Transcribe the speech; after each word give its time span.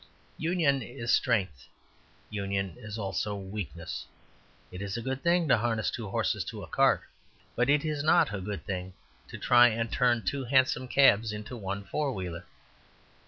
Union 0.39 0.81
is 0.81 1.13
strength; 1.13 1.67
union 2.31 2.73
is 2.79 2.97
also 2.97 3.35
weakness. 3.35 4.07
It 4.71 4.81
is 4.81 4.97
a 4.97 5.01
good 5.03 5.21
thing 5.21 5.47
to 5.47 5.59
harness 5.59 5.91
two 5.91 6.09
horses 6.09 6.43
to 6.45 6.63
a 6.63 6.67
cart; 6.67 7.01
but 7.55 7.69
it 7.69 7.85
is 7.85 8.01
not 8.01 8.33
a 8.33 8.41
good 8.41 8.65
thing 8.65 8.93
to 9.27 9.37
try 9.37 9.67
and 9.67 9.91
turn 9.91 10.23
two 10.23 10.45
hansom 10.45 10.87
cabs 10.87 11.31
into 11.31 11.55
one 11.55 11.83
four 11.83 12.11
wheeler. 12.13 12.45